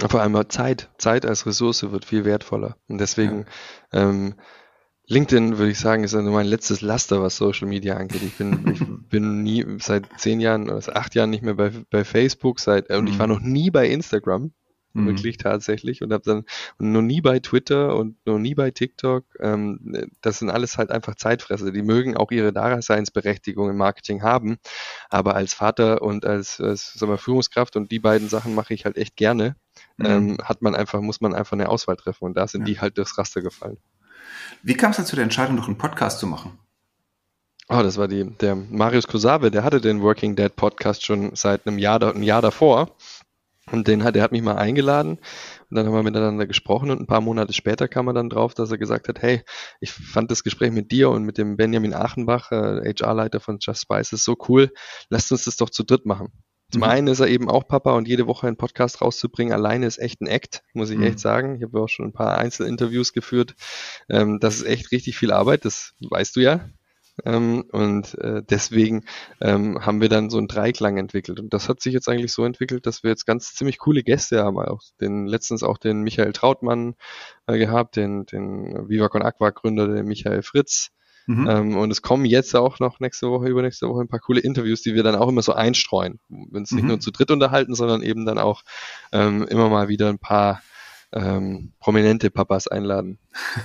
[0.00, 0.90] Vor allem Zeit.
[0.98, 2.76] Zeit als Ressource wird viel wertvoller.
[2.88, 3.46] Und deswegen
[3.92, 4.08] ja.
[4.08, 4.34] ähm,
[5.06, 8.22] LinkedIn, würde ich sagen, ist also mein letztes Laster, was Social Media angeht.
[8.22, 11.70] Ich bin, ich bin nie seit zehn Jahren oder seit acht Jahren nicht mehr bei,
[11.90, 13.34] bei Facebook seit, und ich war mhm.
[13.34, 14.52] noch nie bei Instagram.
[14.94, 15.06] Mhm.
[15.08, 16.44] Wirklich tatsächlich und habe dann
[16.78, 19.24] und noch nie bei Twitter und noch nie bei TikTok.
[19.40, 21.72] Ähm, das sind alles halt einfach Zeitfresser.
[21.72, 24.58] Die mögen auch ihre Daseinsberechtigung im Marketing haben,
[25.10, 28.84] aber als Vater und als, als sagen wir, Führungskraft und die beiden Sachen mache ich
[28.84, 29.56] halt echt gerne.
[29.96, 30.06] Mhm.
[30.06, 32.66] Ähm, hat man einfach, muss man einfach eine Auswahl treffen und da sind ja.
[32.66, 33.78] die halt durchs Raster gefallen.
[34.62, 36.58] Wie kam es denn zu der Entscheidung, noch einen Podcast zu machen?
[37.68, 41.66] Oh, das war die, der Marius Kosabe, der hatte den Working Dead Podcast schon seit
[41.66, 42.94] einem Jahr, ein Jahr davor.
[43.72, 45.18] Und den hat, der hat mich mal eingeladen
[45.70, 48.52] und dann haben wir miteinander gesprochen und ein paar Monate später kam er dann drauf,
[48.52, 49.42] dass er gesagt hat, hey,
[49.80, 53.80] ich fand das Gespräch mit dir und mit dem Benjamin Achenbach, äh, HR-Leiter von Just
[53.80, 54.70] Spices, so cool,
[55.08, 56.30] lasst uns das doch zu dritt machen.
[56.74, 56.88] Zum mhm.
[56.88, 60.20] einen ist er eben auch Papa und jede Woche einen Podcast rauszubringen, alleine ist echt
[60.20, 61.04] ein Act, muss ich mhm.
[61.04, 61.54] echt sagen.
[61.54, 63.54] Ich habe auch schon ein paar Einzelinterviews geführt.
[64.10, 66.68] Ähm, das ist echt richtig viel Arbeit, das weißt du ja.
[67.24, 69.04] Ähm, und äh, deswegen
[69.40, 71.38] ähm, haben wir dann so einen Dreiklang entwickelt.
[71.38, 74.42] Und das hat sich jetzt eigentlich so entwickelt, dass wir jetzt ganz ziemlich coole Gäste
[74.42, 74.58] haben.
[74.58, 76.96] Auch den, letztens auch den Michael Trautmann
[77.46, 80.90] äh, gehabt, den, den Viva Con Aqua Gründer, den Michael Fritz,
[81.26, 81.48] Mhm.
[81.48, 84.82] Ähm, und es kommen jetzt auch noch nächste Woche, übernächste Woche ein paar coole Interviews,
[84.82, 86.20] die wir dann auch immer so einstreuen.
[86.28, 86.88] Wir uns nicht mhm.
[86.88, 88.62] nur zu dritt unterhalten, sondern eben dann auch
[89.12, 90.60] ähm, immer mal wieder ein paar
[91.14, 93.18] ähm, prominente Papas einladen.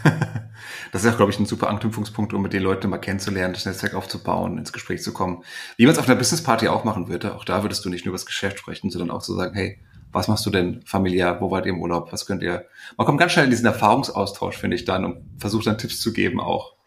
[0.91, 3.65] das ist auch, glaube ich, ein super Anknüpfungspunkt, um mit den Leuten mal kennenzulernen, das
[3.65, 5.43] Netzwerk aufzubauen, ins Gespräch zu kommen.
[5.75, 7.35] Wie man es auf einer Business Party auch machen würde.
[7.35, 9.55] Auch da würdest du nicht nur über das Geschäft sprechen, sondern auch zu so sagen,
[9.55, 9.79] hey,
[10.11, 11.37] was machst du denn familiär?
[11.39, 12.11] Wo wart ihr im Urlaub?
[12.11, 12.65] Was könnt ihr?
[12.97, 16.13] Man kommt ganz schnell in diesen Erfahrungsaustausch, finde ich dann, und versucht dann Tipps zu
[16.13, 16.78] geben auch.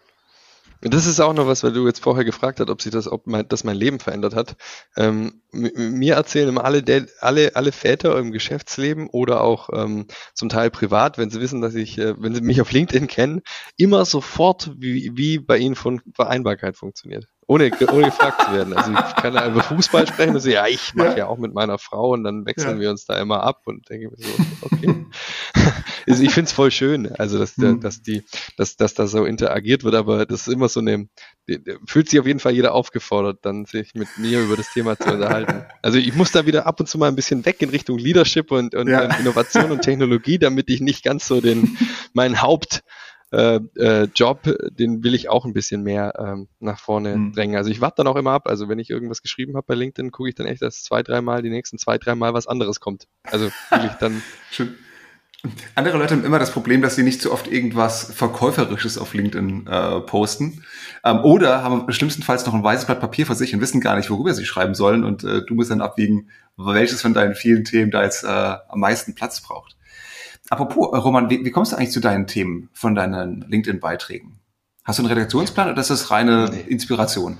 [0.85, 3.29] Das ist auch noch was, weil du jetzt vorher gefragt hast, ob sich das, ob
[3.29, 4.57] mein, das mein Leben verändert hat.
[4.97, 6.83] Ähm, mir erzählen immer alle,
[7.21, 11.77] alle, alle Väter im Geschäftsleben oder auch ähm, zum Teil privat, wenn sie wissen, dass
[11.77, 13.43] ich, äh, wenn sie mich auf LinkedIn kennen,
[13.77, 18.75] immer sofort, wie, wie bei ihnen von Vereinbarkeit funktioniert ohne, ohne gefragt zu werden.
[18.75, 21.17] Also ich kann da über Fußball sprechen und so, ja, ich mache ja.
[21.19, 21.27] ja.
[21.27, 22.81] auch mit meiner Frau und dann wechseln ja.
[22.81, 24.31] wir uns da immer ab und denke mir so,
[24.63, 25.07] okay.
[26.09, 27.81] also ich finde es voll schön, also dass, mhm.
[27.81, 28.25] dass die,
[28.57, 31.09] dass, dass da so interagiert wird, aber das ist immer so eine,
[31.87, 35.13] fühlt sich auf jeden Fall jeder aufgefordert, dann sich mit mir über das Thema zu
[35.13, 35.67] unterhalten.
[35.83, 38.51] Also ich muss da wieder ab und zu mal ein bisschen weg in Richtung Leadership
[38.51, 39.03] und, und, ja.
[39.17, 41.77] Innovation und Technologie, damit ich nicht ganz so den,
[42.15, 42.83] mein Haupt
[43.33, 47.33] äh, äh, Job, den will ich auch ein bisschen mehr ähm, nach vorne mhm.
[47.33, 47.57] drängen.
[47.57, 48.47] Also ich warte dann auch immer ab.
[48.47, 51.43] Also wenn ich irgendwas geschrieben habe bei LinkedIn, gucke ich dann echt, dass zwei, dreimal
[51.43, 53.09] die nächsten zwei, dreimal was anderes kommt.
[53.25, 54.23] Also will ich dann.
[54.51, 54.75] Schön.
[55.75, 59.67] Andere Leute haben immer das Problem, dass sie nicht so oft irgendwas Verkäuferisches auf LinkedIn
[59.67, 60.63] äh, posten.
[61.03, 64.11] Ähm, oder haben schlimmstenfalls noch ein weißes Blatt Papier vor sich und wissen gar nicht,
[64.11, 65.05] worüber sie schreiben sollen.
[65.05, 68.79] Und äh, du musst dann abwiegen, welches von deinen vielen Themen da jetzt äh, am
[68.79, 69.77] meisten Platz braucht.
[70.51, 74.39] Apropos, äh, Roman, wie, wie kommst du eigentlich zu deinen Themen von deinen LinkedIn-Beiträgen?
[74.85, 77.39] Hast du einen Redaktionsplan oder ist das reine Inspiration?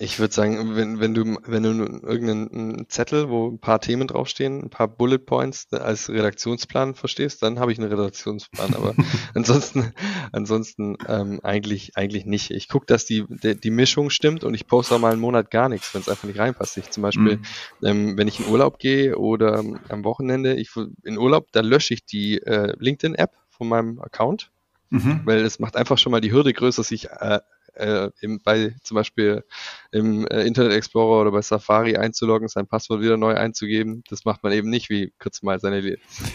[0.00, 1.70] Ich würde sagen, wenn, wenn du, wenn du
[2.06, 7.58] irgendeinen Zettel, wo ein paar Themen draufstehen, ein paar Bullet Points als Redaktionsplan verstehst, dann
[7.58, 8.74] habe ich einen Redaktionsplan.
[8.74, 8.94] Aber
[9.34, 9.92] ansonsten,
[10.30, 12.52] ansonsten ähm, eigentlich, eigentlich nicht.
[12.52, 15.50] Ich gucke, dass die, die, die Mischung stimmt und ich poste auch mal einen Monat
[15.50, 16.76] gar nichts, wenn es einfach nicht reinpasst.
[16.76, 17.42] Ich zum Beispiel, mhm.
[17.82, 20.70] ähm, wenn ich in Urlaub gehe oder ähm, am Wochenende, ich
[21.02, 24.52] in Urlaub, dann lösche ich die äh, LinkedIn-App von meinem Account.
[24.90, 25.22] Mhm.
[25.24, 27.40] Weil es macht einfach schon mal die Hürde größer, sich äh,
[27.74, 29.44] äh, im, bei zum Beispiel
[29.90, 34.02] im äh, Internet Explorer oder bei Safari einzuloggen, sein Passwort wieder neu einzugeben.
[34.08, 35.78] Das macht man eben nicht, wie kurz mal seine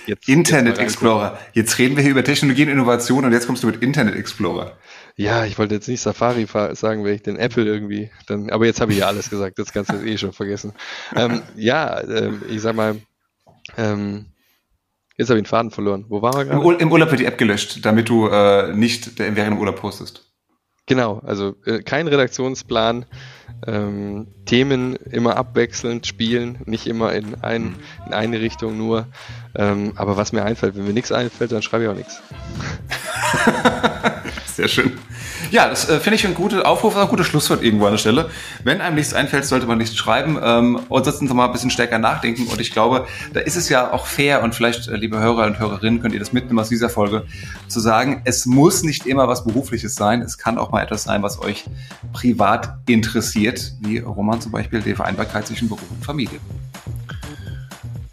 [0.05, 1.37] jetzt Internet jetzt Explorer.
[1.53, 4.77] Jetzt reden wir hier über Technologie und Innovation und jetzt kommst du mit Internet Explorer.
[5.15, 8.81] Ja, ich wollte jetzt nicht Safari sagen, wenn ich den Apple irgendwie dann, aber jetzt
[8.81, 10.73] habe ich ja alles gesagt, das kannst du eh schon vergessen.
[11.15, 12.99] Ähm, ja, ähm, ich sag mal,
[13.77, 14.25] ähm,
[15.17, 16.05] Jetzt habe ich den Faden verloren.
[16.09, 16.81] Wo waren wir gerade?
[16.81, 20.32] Im, Urlaub wird die App gelöscht, damit du äh, nicht während dem Urlaub postest.
[20.85, 23.05] Genau, also äh, kein Redaktionsplan,
[23.65, 29.07] ähm, Themen immer abwechselnd spielen, nicht immer in, ein, in eine Richtung nur.
[29.55, 32.21] Ähm, aber was mir einfällt, wenn mir nichts einfällt, dann schreibe ich auch nichts.
[34.45, 34.99] Sehr schön.
[35.53, 38.31] Ja, das äh, finde ich ein guter Aufruf, ein gutes Schlusswort irgendwo an der Stelle.
[38.63, 40.39] Wenn einem nichts einfällt, sollte man nichts schreiben.
[40.41, 42.47] Ähm, und sonst mal ein bisschen stärker nachdenken.
[42.47, 45.59] Und ich glaube, da ist es ja auch fair und vielleicht, äh, liebe Hörer und
[45.59, 47.27] Hörerinnen, könnt ihr das mitnehmen aus dieser Folge,
[47.67, 50.23] zu sagen, es muss nicht immer was Berufliches sein.
[50.23, 51.65] Es kann auch mal etwas sein, was euch
[52.13, 56.39] privat interessiert, wie Roman zum Beispiel, die Vereinbarkeit zwischen Beruf und Familie.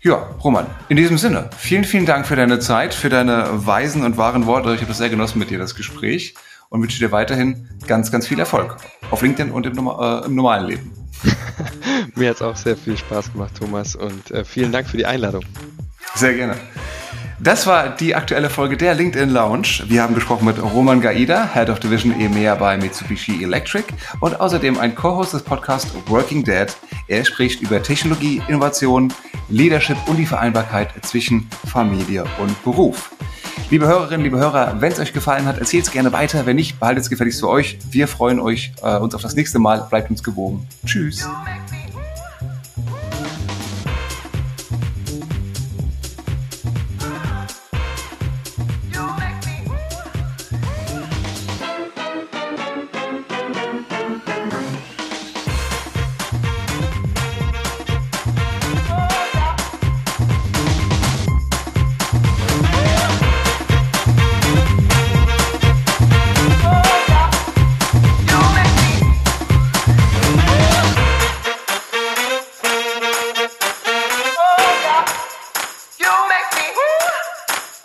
[0.03, 4.19] Ja, Roman, in diesem Sinne, vielen, vielen Dank für deine Zeit, für deine weisen und
[4.19, 4.75] wahren Worte.
[4.75, 6.35] Ich habe das sehr genossen mit dir, das Gespräch
[6.71, 8.77] und wünsche dir weiterhin ganz, ganz viel Erfolg
[9.11, 10.93] auf LinkedIn und im, äh, im normalen Leben.
[12.15, 15.05] Mir hat es auch sehr viel Spaß gemacht, Thomas, und äh, vielen Dank für die
[15.05, 15.45] Einladung.
[16.15, 16.57] Sehr gerne.
[17.43, 19.85] Das war die aktuelle Folge der LinkedIn Lounge.
[19.87, 23.87] Wir haben gesprochen mit Roman Gaida, Head of Division EMEA bei Mitsubishi Electric
[24.21, 26.67] und außerdem ein Co-Host des Podcasts Working Dead.
[27.09, 29.11] Er spricht über Technologie, Innovation,
[29.49, 33.11] Leadership und die Vereinbarkeit zwischen Familie und Beruf.
[33.71, 36.45] Liebe Hörerinnen, liebe Hörer, wenn es euch gefallen hat, erzählt es gerne weiter.
[36.45, 37.79] Wenn nicht, behaltet es gefälligst für euch.
[37.89, 39.87] Wir freuen euch, äh, uns auf das nächste Mal.
[39.89, 40.67] Bleibt uns gewogen.
[40.85, 41.29] Tschüss.